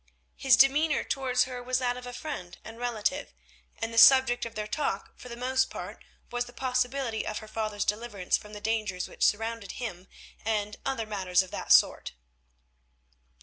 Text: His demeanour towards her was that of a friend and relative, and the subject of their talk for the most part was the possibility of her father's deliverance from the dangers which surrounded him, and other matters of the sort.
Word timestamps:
His 0.35 0.57
demeanour 0.57 1.03
towards 1.03 1.43
her 1.43 1.61
was 1.61 1.77
that 1.77 1.95
of 1.95 2.07
a 2.07 2.11
friend 2.11 2.57
and 2.65 2.79
relative, 2.79 3.31
and 3.77 3.93
the 3.93 3.99
subject 3.99 4.47
of 4.47 4.55
their 4.55 4.65
talk 4.65 5.13
for 5.15 5.29
the 5.29 5.37
most 5.37 5.69
part 5.69 6.03
was 6.31 6.45
the 6.45 6.53
possibility 6.53 7.23
of 7.23 7.37
her 7.37 7.47
father's 7.47 7.85
deliverance 7.85 8.35
from 8.35 8.53
the 8.53 8.61
dangers 8.61 9.07
which 9.07 9.23
surrounded 9.23 9.73
him, 9.73 10.07
and 10.43 10.77
other 10.87 11.05
matters 11.05 11.43
of 11.43 11.51
the 11.51 11.67
sort. 11.67 12.13